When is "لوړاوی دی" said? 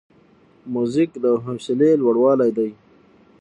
2.01-2.69